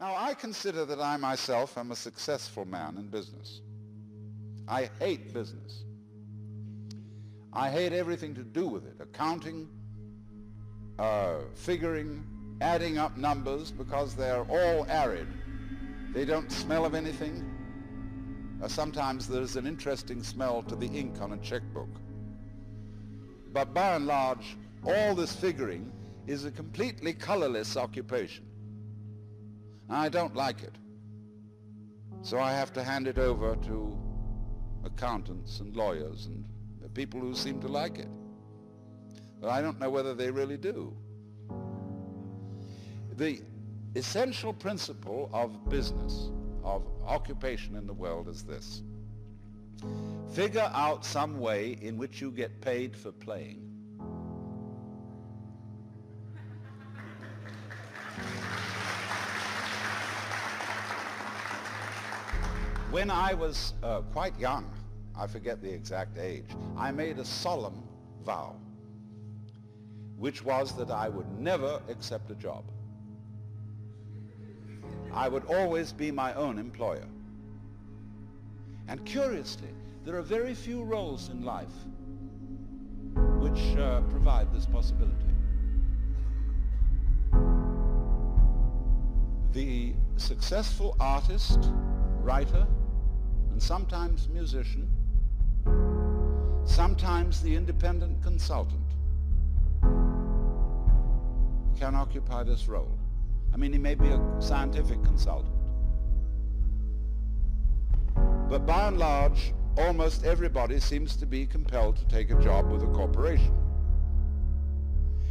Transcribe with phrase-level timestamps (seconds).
[0.00, 3.60] Now, I consider that I myself am a successful man in business.
[4.66, 5.84] I hate business.
[7.52, 9.68] I hate everything to do with it, accounting,
[10.98, 12.24] uh, figuring,
[12.62, 15.28] adding up numbers because they're all arid.
[16.14, 17.44] They don't smell of anything.
[18.62, 21.90] Uh, sometimes there's an interesting smell to the ink on a checkbook.
[23.52, 25.92] But by and large, all this figuring
[26.26, 28.49] is a completely colorless occupation.
[29.90, 30.74] I don't like it.
[32.22, 33.98] So I have to hand it over to
[34.84, 36.44] accountants and lawyers and
[36.94, 38.08] people who seem to like it.
[39.40, 40.94] But I don't know whether they really do.
[43.16, 43.40] The
[43.94, 46.30] essential principle of business,
[46.62, 48.82] of occupation in the world is this.
[50.32, 53.69] Figure out some way in which you get paid for playing.
[62.90, 64.68] When I was uh, quite young,
[65.16, 67.84] I forget the exact age, I made a solemn
[68.24, 68.56] vow,
[70.18, 72.64] which was that I would never accept a job.
[75.12, 77.06] I would always be my own employer.
[78.88, 79.68] And curiously,
[80.04, 81.68] there are very few roles in life
[83.38, 85.14] which uh, provide this possibility.
[89.52, 91.70] The successful artist,
[92.20, 92.66] writer,
[93.60, 94.88] and sometimes musician,
[96.64, 98.80] sometimes the independent consultant
[101.78, 102.96] can occupy this role.
[103.52, 105.54] I mean, he may be a scientific consultant.
[108.48, 112.82] But by and large, almost everybody seems to be compelled to take a job with
[112.82, 113.54] a corporation.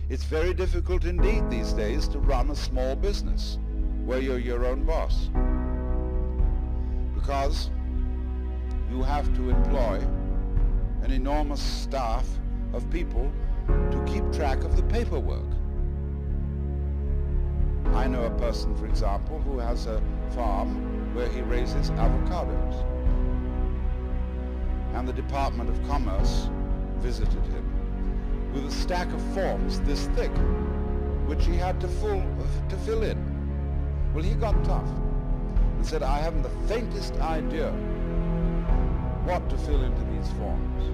[0.08, 3.58] It's very difficult indeed these days to run a small business
[4.06, 5.30] where you're your own boss.
[7.16, 7.72] Because
[8.90, 10.02] you have to employ
[11.04, 12.28] an enormous staff
[12.74, 13.32] of people
[13.68, 15.46] to keep track of the paperwork.
[17.94, 22.86] I know a person, for example, who has a farm where he raises avocados.
[24.94, 26.50] And the Department of Commerce
[26.98, 30.32] visited him with a stack of forms this thick,
[31.26, 32.24] which he had to, full,
[32.70, 33.18] to fill in.
[34.14, 34.90] Well, he got tough
[35.78, 37.72] and said, I haven't the faintest idea
[39.26, 40.86] what to fill into these forms.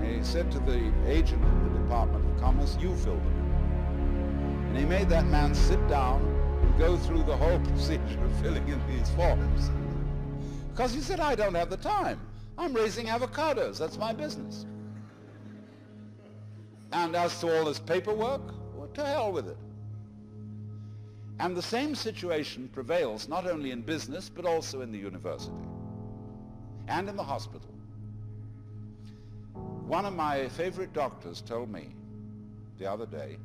[0.00, 4.68] And he said to the agent of the Department of Commerce, you fill them in.
[4.68, 6.22] And he made that man sit down
[6.62, 9.70] and go through the whole procedure of filling in these forms.
[10.72, 12.20] Because he said, I don't have the time.
[12.58, 13.78] I'm raising avocados.
[13.78, 14.66] That's my business.
[16.92, 18.42] And as to all this paperwork,
[18.74, 19.58] well, to hell with it.
[21.38, 25.52] And the same situation prevails not only in business, but also in the university
[26.88, 27.70] and in the hospital.
[29.86, 31.94] One of my favorite doctors told me
[32.78, 33.38] the other day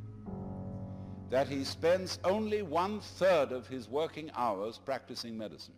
[1.30, 5.76] that he spends only one-third of his working hours practicing medicine.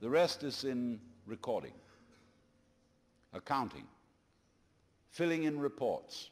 [0.00, 1.72] The rest is in recording,
[3.32, 3.86] accounting,
[5.10, 6.28] filling in reports.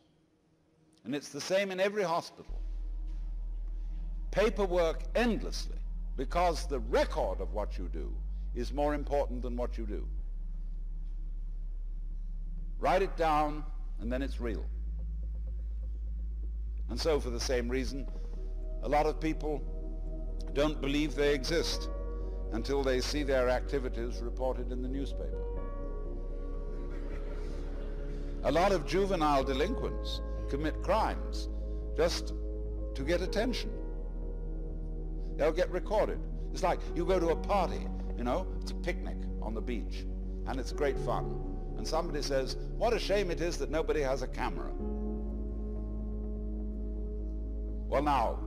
[1.05, 2.61] And it's the same in every hospital.
[4.31, 5.79] Paperwork endlessly
[6.17, 8.13] because the record of what you do
[8.55, 10.07] is more important than what you do.
[12.79, 13.65] Write it down,
[14.01, 14.65] and then it's real.
[16.89, 18.07] And so for the same reason,
[18.83, 19.63] a lot of people
[20.55, 21.89] don't believe they exist
[22.53, 25.45] until they see their activities reported in the newspaper.
[28.45, 31.49] A lot of juvenile delinquents commit crimes
[31.97, 32.33] just
[32.95, 33.71] to get attention.
[35.37, 36.19] They'll get recorded.
[36.53, 37.87] It's like you go to a party,
[38.21, 40.05] you know, it's a picnic on the beach,
[40.47, 41.51] and it's great fun
[41.81, 44.71] and somebody says, what a shame it is that nobody has a camera.
[47.89, 48.39] Well now,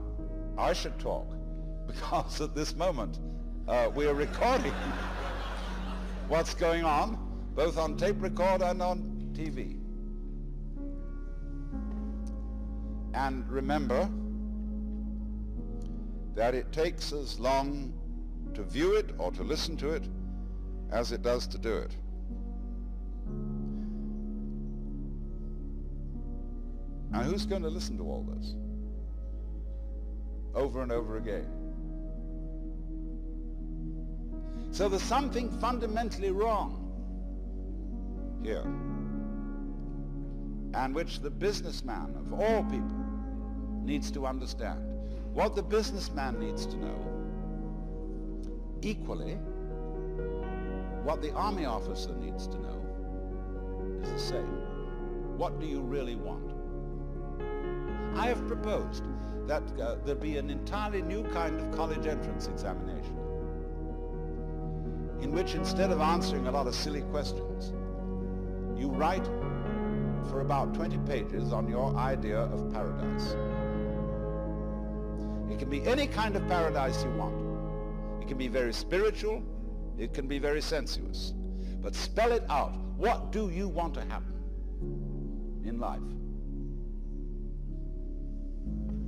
[0.56, 1.34] I should talk
[1.88, 3.18] because at this moment
[3.66, 4.70] uh, we are recording
[6.28, 7.18] what's going on
[7.56, 9.80] both on tape record and on TV.
[13.14, 14.08] And remember
[16.36, 17.92] that it takes as long
[18.54, 20.08] to view it or to listen to it
[20.90, 21.96] as it does to do it.
[27.10, 28.54] Now, who's going to listen to all this?
[30.54, 31.46] Over and over again.
[34.72, 36.80] So there's something fundamentally wrong
[38.42, 38.64] here,
[40.74, 43.04] and which the businessman of all people
[43.84, 44.80] needs to understand.
[45.32, 46.98] What the businessman needs to know
[48.84, 49.36] Equally,
[51.04, 54.60] what the army officer needs to know is the same.
[55.38, 56.52] What do you really want?
[58.14, 59.04] I have proposed
[59.46, 63.16] that uh, there be an entirely new kind of college entrance examination
[65.22, 67.72] in which instead of answering a lot of silly questions,
[68.78, 69.24] you write
[70.28, 73.34] for about 20 pages on your idea of paradise.
[75.50, 77.43] It can be any kind of paradise you want.
[78.24, 79.42] It can be very spiritual.
[79.98, 81.34] It can be very sensuous.
[81.82, 82.74] But spell it out.
[82.96, 84.32] What do you want to happen
[85.62, 86.00] in life?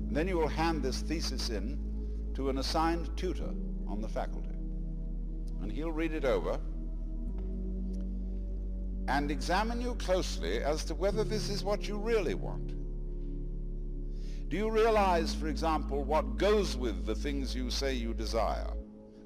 [0.07, 1.79] And then you will hand this thesis in
[2.35, 3.55] to an assigned tutor
[3.89, 4.51] on the faculty.
[5.63, 6.61] And he'll read it over
[9.09, 12.75] and examine you closely as to whether this is what you really want.
[14.51, 18.76] Do you realize, for example, what goes with the things you say you desire?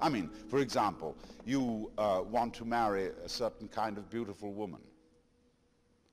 [0.01, 1.15] I mean, for example,
[1.45, 4.81] you uh, want to marry a certain kind of beautiful woman,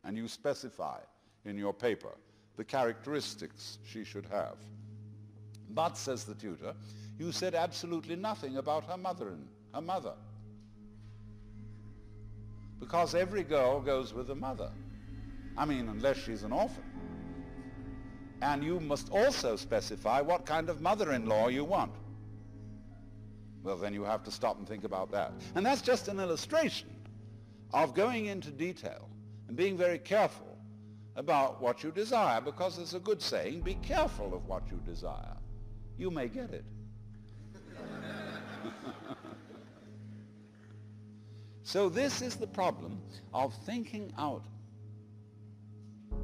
[0.04, 0.98] and you specify
[1.44, 2.14] in your paper
[2.56, 4.56] the characteristics she should have.
[5.70, 6.74] But, says the tutor,
[7.18, 10.14] you said absolutely nothing about her mother and her mother
[12.80, 14.70] because every girl goes with a mother.
[15.56, 16.84] I mean, unless she's an orphan.
[18.40, 21.92] And you must also specify what kind of mother-in-law you want.
[23.68, 25.30] Well, then you have to stop and think about that.
[25.54, 26.88] And that's just an illustration
[27.74, 29.10] of going into detail
[29.46, 30.56] and being very careful
[31.16, 35.36] about what you desire, because there's a good saying, be careful of what you desire.
[35.98, 36.64] You may get it.
[41.62, 42.98] So this is the problem
[43.34, 44.46] of thinking out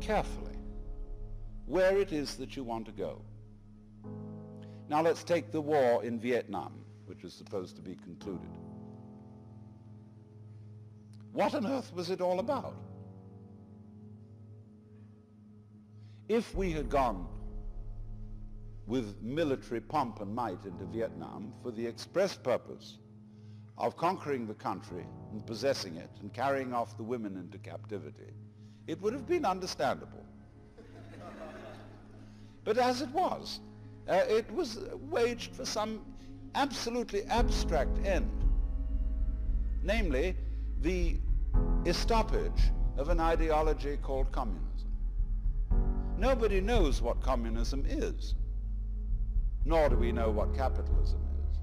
[0.00, 0.56] carefully
[1.66, 3.20] where it is that you want to go.
[4.88, 8.50] Now let's take the war in Vietnam, which was supposed to be concluded.
[11.32, 12.76] What on earth was it all about?
[16.28, 17.26] If we had gone
[18.86, 22.98] with military pomp and might into Vietnam for the express purpose
[23.76, 28.32] of conquering the country and possessing it and carrying off the women into captivity,
[28.86, 30.24] it would have been understandable.
[32.64, 33.60] but as it was,
[34.08, 34.78] uh, it was
[35.10, 36.13] waged for some
[36.54, 38.30] absolutely abstract end,
[39.82, 40.36] namely
[40.80, 41.16] the
[41.84, 44.90] estoppage of an ideology called communism.
[46.16, 48.34] Nobody knows what communism is,
[49.64, 51.58] nor do we know what capitalism is.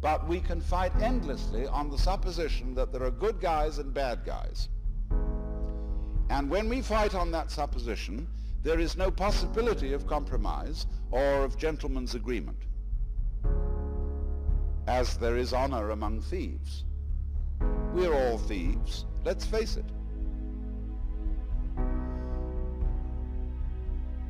[0.00, 4.24] But we can fight endlessly on the supposition that there are good guys and bad
[4.24, 4.68] guys.
[6.30, 8.26] And when we fight on that supposition,
[8.62, 12.56] there is no possibility of compromise or of gentleman's agreement,
[14.86, 16.84] as there is honor among thieves.
[17.92, 19.84] We're all thieves, let's face it.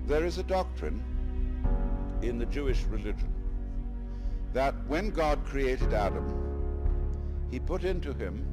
[0.06, 1.02] There is a doctrine
[2.22, 3.32] in the Jewish religion
[4.52, 6.26] that when God created Adam,
[7.50, 8.46] he put into him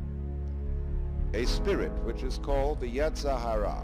[1.34, 3.84] a spirit which is called the Yetzer Hara,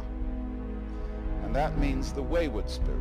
[1.43, 2.99] and that means the wayward spirit,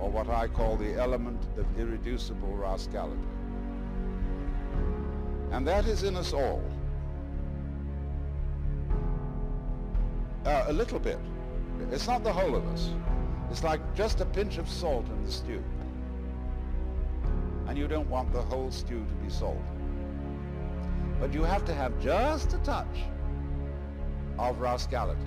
[0.00, 3.20] or what I call the element of irreducible rascality.
[5.52, 6.62] And that is in us all.
[10.44, 11.18] Uh, a little bit.
[11.90, 12.90] It's not the whole of us.
[13.50, 15.62] It's like just a pinch of salt in the stew
[17.70, 19.62] and you don't want the whole stew to be salt.
[21.20, 23.04] But you have to have just a touch
[24.40, 25.20] of rascality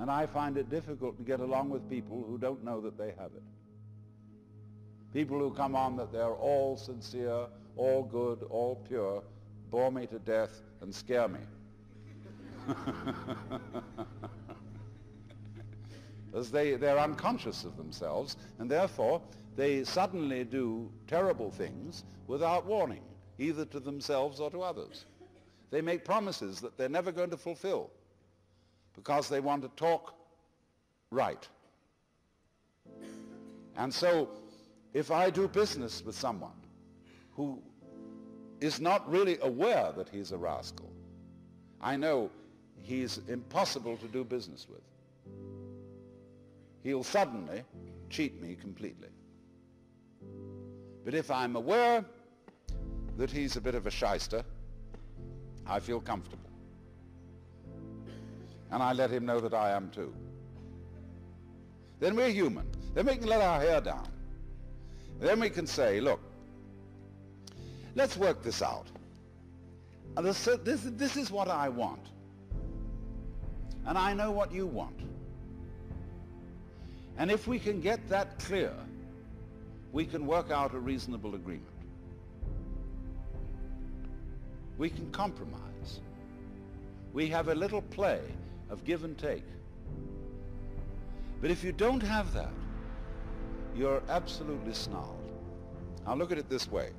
[0.00, 3.08] And I find it difficult to get along with people who don't know that they
[3.18, 3.42] have it.
[5.12, 7.44] People who come on that they're all sincere,
[7.76, 9.22] all good, all pure,
[9.70, 11.40] bore me to death and scare me.
[16.34, 19.20] as they, they're unconscious of themselves, and therefore
[19.54, 23.02] they suddenly do terrible things without warning,
[23.38, 25.04] either to themselves or to others.
[25.70, 27.90] They make promises that they're never going to fulfill
[29.00, 30.14] because they want to talk
[31.10, 31.48] right.
[33.76, 34.28] And so
[34.92, 36.58] if I do business with someone
[37.32, 37.62] who
[38.60, 40.90] is not really aware that he's a rascal,
[41.80, 42.30] I know
[42.82, 44.82] he's impossible to do business with
[46.82, 47.62] he'll suddenly
[48.08, 49.08] cheat me completely.
[51.04, 52.04] But if I'm aware
[53.16, 54.44] that he's a bit of a shyster,
[55.66, 56.49] I feel comfortable.
[58.72, 60.14] And I let him know that I am too.
[61.98, 62.66] Then we're human.
[62.94, 64.08] Then we can let our hair down
[65.20, 66.20] Then we can say, look,
[67.94, 68.86] let's work this out.
[70.16, 72.06] This, this, this is what I want.
[73.86, 74.98] And I know what you want.
[77.16, 78.72] And if we can get that clear,
[79.92, 81.66] we can work out a reasonable agreement.
[84.78, 86.00] We can compromise.
[87.12, 88.20] We have a little play
[88.70, 89.44] of give and take.
[91.40, 92.52] But if you don't have that,
[93.74, 95.16] you're absolutely snarled.
[96.06, 96.90] Now look at it this way.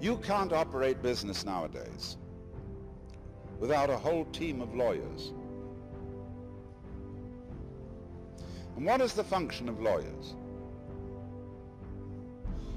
[0.00, 2.16] You can't operate business nowadays
[3.58, 5.32] without a whole team of lawyers.
[8.76, 10.36] And what is the function of lawyers?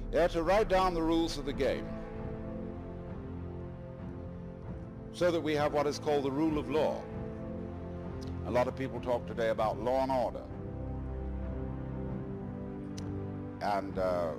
[0.10, 1.88] They're to write down the rules of the game
[5.22, 7.00] so that we have what is called the rule of law.
[8.48, 10.42] A lot of people talk today about law and order.
[13.62, 14.32] And uh,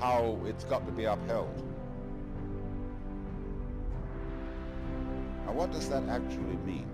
[0.00, 1.62] how it's got to be upheld.
[5.46, 6.88] Now what does that actually mean?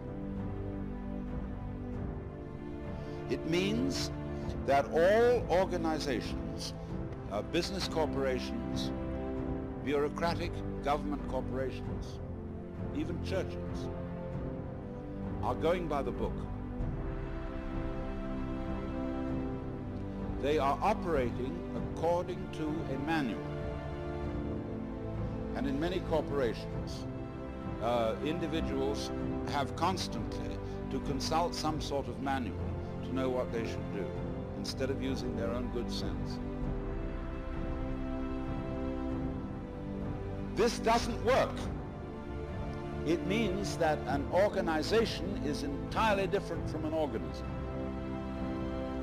[3.31, 4.11] It means
[4.67, 6.75] that all organizations,
[7.33, 8.93] uh, business corporations,
[9.87, 10.53] bureaucratic
[10.85, 12.19] government corporations,
[12.99, 13.89] even churches,
[15.43, 16.35] are going by the book.
[20.43, 23.41] They are operating according to a manual.
[25.57, 27.07] And in many corporations,
[27.83, 29.11] uh, individuals
[29.51, 30.57] have constantly
[30.91, 32.57] to consult some sort of manual
[33.05, 34.05] to know what they should do
[34.59, 36.39] instead of using their own good sense.
[40.55, 41.51] This doesn't work.
[43.07, 47.47] It means that an organization is entirely different from an organism.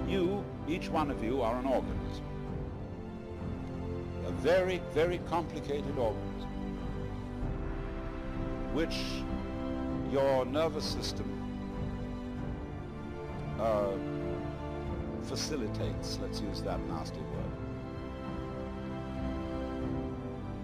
[0.07, 2.23] You, each one of you, are an organism.
[4.27, 6.49] A very, very complicated organism,
[8.73, 8.97] which
[10.11, 11.25] your nervous system
[13.59, 13.91] uh,
[15.23, 17.51] facilitates, let's use that nasty word.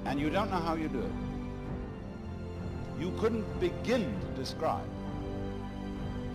[0.06, 1.31] And you don't know how you do it.
[3.02, 4.88] You couldn't begin to describe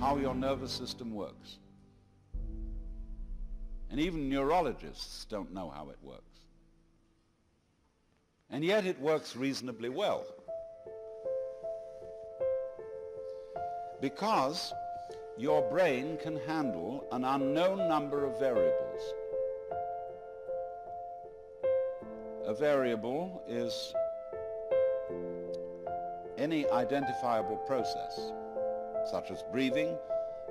[0.00, 1.58] how your nervous system works.
[3.88, 6.40] And even neurologists don't know how it works.
[8.50, 10.26] And yet it works reasonably well.
[14.00, 14.72] Because
[15.38, 19.02] your brain can handle an unknown number of variables.
[22.44, 23.94] A variable is
[26.38, 28.32] any identifiable process,
[29.10, 29.96] such as breathing,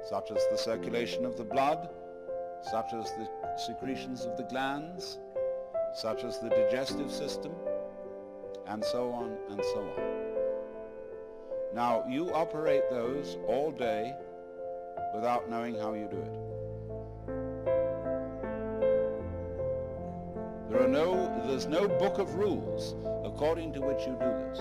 [0.09, 1.89] such as the circulation of the blood,
[2.71, 3.27] such as the
[3.57, 5.19] secretions of the glands,
[5.93, 7.51] such as the digestive system,
[8.67, 10.15] and so on and so on.
[11.73, 14.13] Now, you operate those all day
[15.13, 16.33] without knowing how you do it.
[20.69, 24.59] There are no, there's no book of rules according to which you do this.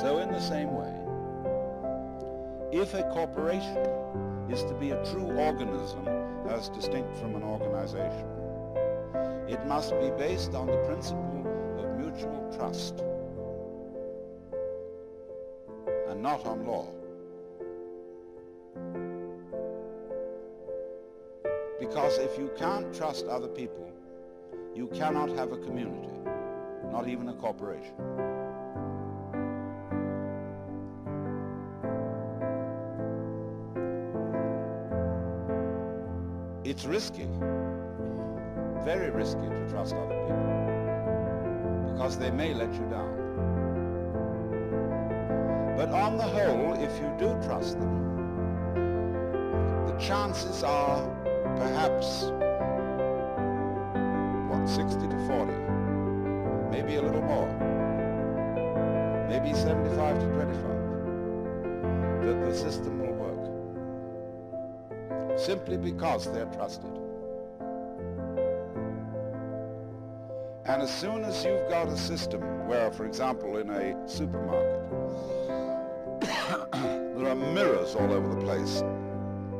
[0.00, 0.94] So in the same way,
[2.70, 3.78] if a corporation
[4.48, 6.06] is to be a true organism
[6.48, 8.28] as distinct from an organization,
[9.48, 11.44] it must be based on the principle
[11.78, 13.02] of mutual trust
[16.08, 16.86] and not on law.
[21.80, 23.90] Because if you can't trust other people,
[24.76, 26.14] you cannot have a community,
[26.92, 28.17] not even a corporation.
[36.78, 37.26] It's risky,
[38.84, 43.16] very risky to trust other people because they may let you down.
[45.76, 47.90] But on the whole, if you do trust them,
[49.88, 51.02] the chances are
[51.56, 52.30] perhaps,
[54.48, 55.52] what, 60 to 40,
[56.70, 57.48] maybe a little more,
[59.28, 60.62] maybe 75 to 25,
[62.24, 63.07] that the system
[65.38, 66.90] simply because they're trusted.
[70.66, 74.90] And as soon as you've got a system where, for example, in a supermarket,
[77.16, 78.82] there are mirrors all over the place,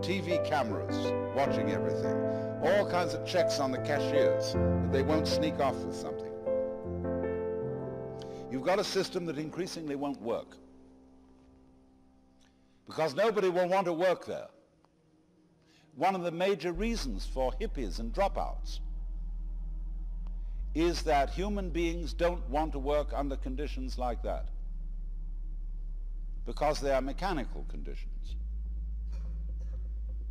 [0.03, 2.15] TV cameras watching everything,
[2.63, 6.33] all kinds of checks on the cashiers that they won't sneak off with something.
[8.51, 10.57] You've got a system that increasingly won't work
[12.87, 14.49] because nobody will want to work there.
[15.99, 18.79] One of the major reasons for hippies and dropouts
[20.73, 24.47] is that human beings don't want to work under conditions like that
[26.47, 28.37] because they are mechanical conditions.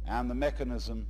[0.08, 1.06] And the mechanism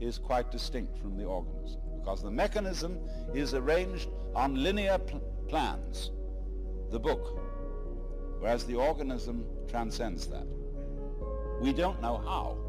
[0.00, 2.98] is quite distinct from the organism because the mechanism
[3.34, 6.10] is arranged on linear pl plans,
[6.90, 7.38] the book,
[8.40, 10.46] whereas the organism transcends that.
[11.60, 12.61] We don't know how.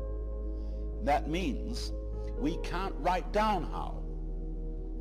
[1.04, 1.92] That means
[2.40, 4.04] we can't write down how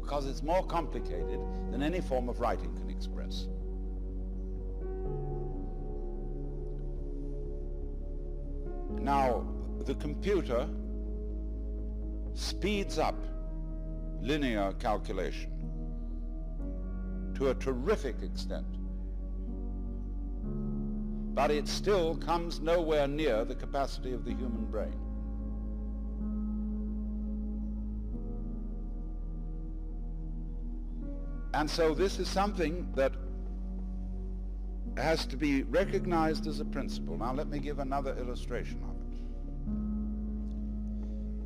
[0.00, 1.40] because it's more complicated
[1.70, 3.46] than any form of writing can express.
[9.00, 9.46] Now,
[9.84, 10.68] the computer
[12.34, 13.16] speeds up
[14.20, 15.50] linear calculation
[17.34, 18.66] to a terrific extent.
[21.34, 25.11] But it still comes nowhere near the capacity of the human brain.
[31.54, 33.12] And so this is something that
[34.96, 37.18] has to be recognized as a principle.
[37.18, 38.96] Now let me give another illustration of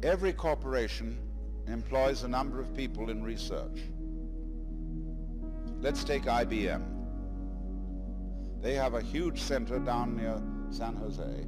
[0.02, 0.08] it.
[0.08, 1.18] Every corporation
[1.66, 3.82] employs a number of people in research.
[5.80, 6.82] Let's take IBM.
[8.62, 11.44] They have a huge center down near San Jose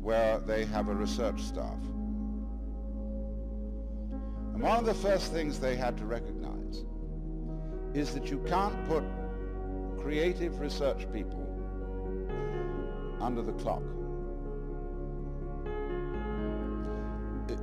[0.00, 1.78] where they have a research staff.
[4.52, 6.84] And one of the first things they had to recognize
[7.94, 9.04] is that you can't put
[9.98, 11.46] creative research people
[13.20, 13.82] under the clock.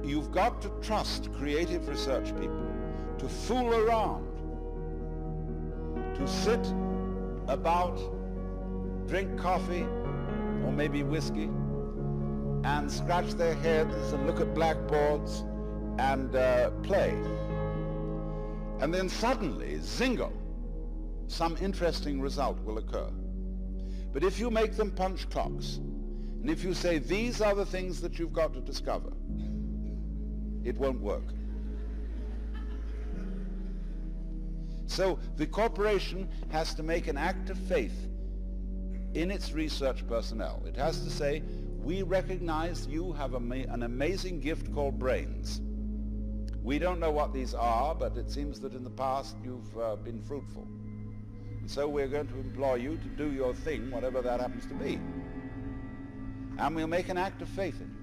[0.03, 2.65] You've got to trust creative research people
[3.17, 4.25] to fool around,
[6.15, 6.65] to sit
[7.47, 7.99] about,
[9.07, 9.83] drink coffee
[10.63, 11.49] or maybe whiskey,
[12.63, 15.43] and scratch their heads and look at blackboards
[15.97, 17.17] and uh, play.
[18.79, 20.31] And then suddenly, zingo,
[21.27, 23.09] some interesting result will occur.
[24.13, 28.01] But if you make them punch clocks, and if you say these are the things
[28.01, 29.11] that you've got to discover,
[30.63, 31.25] it won't work.
[34.87, 38.07] So the corporation has to make an act of faith
[39.13, 40.63] in its research personnel.
[40.65, 41.43] It has to say,
[41.83, 45.61] we recognize you have an amazing gift called brains.
[46.63, 49.95] We don't know what these are, but it seems that in the past you've uh,
[49.95, 50.67] been fruitful.
[51.61, 54.73] And so we're going to employ you to do your thing, whatever that happens to
[54.73, 54.99] be.
[56.57, 57.99] And we'll make an act of faith in you.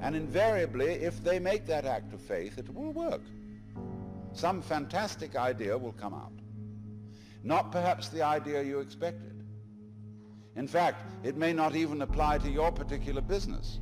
[0.00, 3.22] And invariably, if they make that act of faith, it will work.
[4.32, 6.32] Some fantastic idea will come out.
[7.42, 9.44] Not perhaps the idea you expected.
[10.56, 13.80] In fact, it may not even apply to your particular business.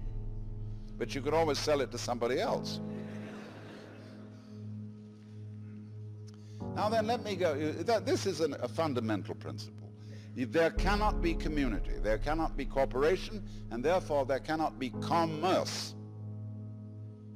[0.98, 2.80] But you could always sell it to somebody else.
[6.76, 7.52] Now then, let me go.
[7.88, 9.90] Uh, this is a fundamental principle.
[10.36, 15.94] There cannot be community, there cannot be cooperation, and therefore there cannot be commerce,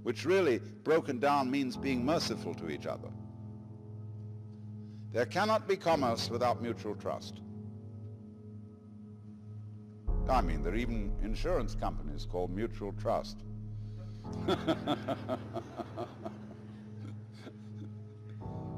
[0.03, 3.09] which really, broken down, means being merciful to each other.
[5.11, 7.41] There cannot be commerce without mutual trust.
[10.29, 13.39] I mean, there are even insurance companies called mutual trust.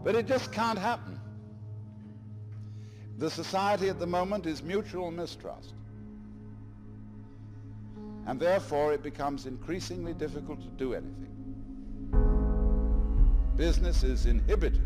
[0.05, 1.19] But it just can't happen.
[3.19, 5.75] The society at the moment is mutual mistrust.
[8.27, 11.29] And therefore it becomes increasingly difficult to do anything.
[13.57, 14.83] Business is inhibited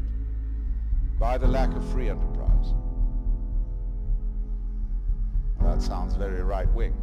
[1.19, 2.75] by the lack of free enterprise.
[5.63, 6.95] That sounds very right-wing.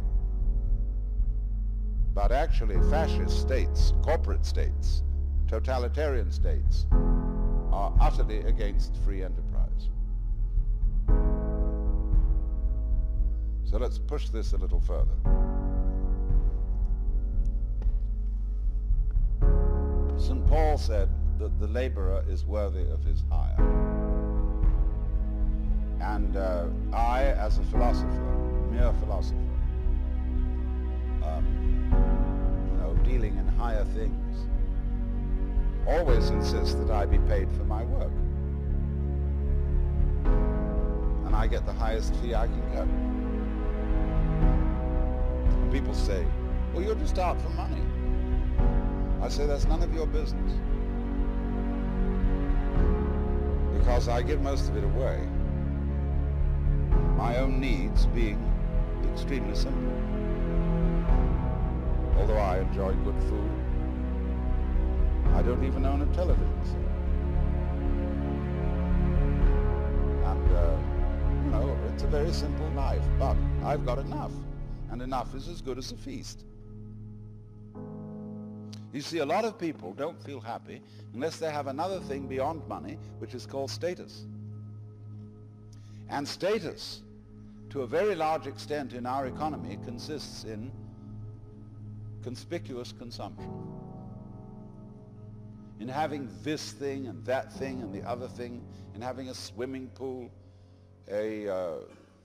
[2.14, 5.02] But actually fascist states, corporate states,
[5.48, 6.86] totalitarian states,
[7.74, 9.88] are utterly against free enterprise.
[13.64, 15.16] So let's push this a little further.
[20.16, 20.46] St.
[20.46, 21.08] Paul said
[21.40, 23.56] that the laborer is worthy of his hire.
[26.00, 28.06] And uh, I, as a philosopher,
[28.70, 29.36] mere philosopher,
[31.24, 31.44] um,
[32.70, 34.46] you know, dealing in higher things,
[35.86, 38.10] always insist that I be paid for my work.
[41.26, 42.86] And I get the highest fee I can get.
[45.58, 46.24] And people say,
[46.72, 47.82] well, you're just out for money.
[49.20, 50.52] I say, that's none of your business.
[53.78, 55.26] Because I give most of it away.
[57.16, 58.40] My own needs being
[59.12, 59.92] extremely simple.
[62.18, 63.63] Although I I enjoy good food.
[65.34, 66.76] I don't even own a television set.
[70.30, 70.76] And, uh,
[71.44, 74.30] you know, it's a very simple life, but I've got enough.
[74.92, 76.44] And enough is as good as a feast.
[78.92, 80.80] You see, a lot of people don't feel happy
[81.14, 84.26] unless they have another thing beyond money, which is called status.
[86.10, 87.02] And status,
[87.70, 90.70] to a very large extent in our economy, consists in
[92.22, 93.50] conspicuous consumption.
[95.80, 98.62] In having this thing and that thing and the other thing,
[98.94, 100.30] in having a swimming pool,
[101.10, 101.72] a uh,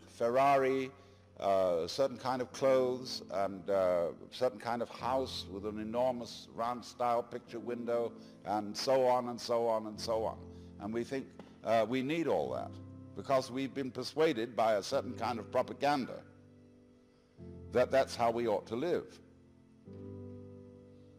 [0.08, 0.92] Ferrari,
[1.40, 6.84] uh, certain kind of clothes and uh, certain kind of house with an enormous round
[6.84, 8.12] style picture window
[8.46, 10.38] and so on and so on and so on.
[10.82, 11.26] And we think
[11.64, 12.72] uh, we need all that
[13.16, 16.22] because we've been persuaded by a certain kind of propaganda
[17.72, 19.20] that that's how we ought to live.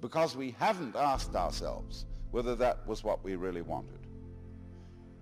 [0.00, 3.98] Because we haven't asked ourselves whether that was what we really wanted.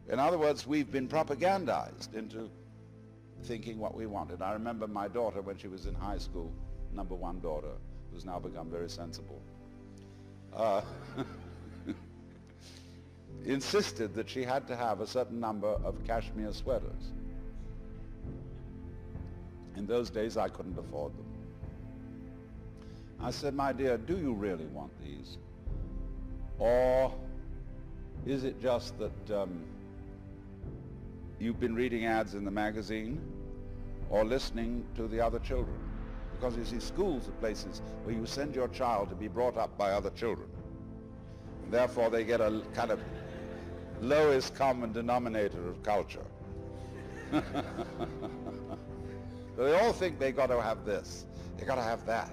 [0.09, 2.51] In other words, we've been propagandized into
[3.44, 4.42] thinking what we wanted.
[4.42, 6.53] I remember my daughter when she was in high school,
[6.92, 7.73] number one daughter,
[8.12, 9.40] who's now become very sensible,
[10.55, 10.83] uh,
[13.44, 17.12] insisted that she had to have a certain number of cashmere sweaters.
[19.77, 21.25] In those days, I couldn't afford them.
[23.21, 25.38] I said, my dear, do you really want these?
[26.59, 27.14] Or
[28.27, 29.64] is it just that um,
[31.38, 33.21] you've been reading ads in the magazine
[34.11, 35.77] or listening to the other children.
[36.33, 39.77] Because you see, schools are places where you send your child to be brought up
[39.77, 40.49] by other children.
[41.64, 43.01] And therefore, they get a kind of
[44.01, 46.25] lowest common denominator of culture.
[49.57, 51.27] they all think they got to have this.
[51.59, 52.33] They got to have that.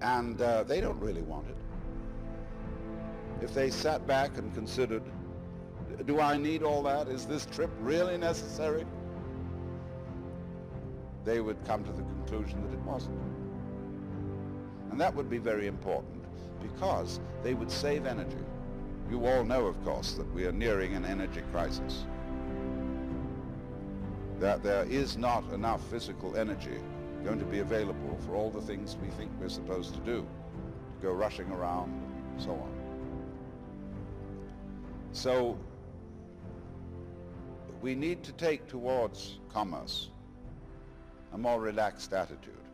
[0.00, 1.56] And uh, they don't really want it.
[3.40, 5.02] If they sat back and considered
[6.04, 7.08] do I need all that?
[7.08, 8.84] Is this trip really necessary?
[11.24, 13.18] They would come to the conclusion that it wasn't.
[14.90, 16.24] And that would be very important
[16.62, 18.36] because they would save energy.
[19.10, 22.04] You all know, of course, that we are nearing an energy crisis.
[24.38, 26.78] That there is not enough physical energy
[27.24, 31.02] going to be available for all the things we think we're supposed to do, to
[31.02, 31.90] go rushing around,
[32.32, 32.75] and so on.
[35.16, 35.58] So
[37.80, 40.10] we need to take towards commerce
[41.32, 42.65] a more relaxed attitude.